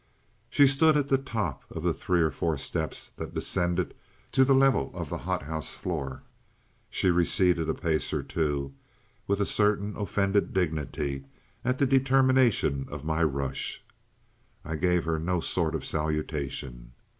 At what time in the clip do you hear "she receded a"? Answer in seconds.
6.89-7.75